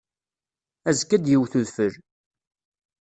Azekka 0.89 1.13
ad 1.17 1.23
yewt 1.31 1.53
udfel. 1.61 1.93